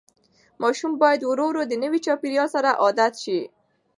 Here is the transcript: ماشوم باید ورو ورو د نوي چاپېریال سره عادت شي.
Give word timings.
ماشوم 0.61 0.91
باید 1.01 1.21
ورو 1.23 1.45
ورو 1.49 1.63
د 1.67 1.73
نوي 1.83 1.99
چاپېریال 2.05 2.49
سره 2.55 2.69
عادت 2.83 3.13
شي. 3.23 3.39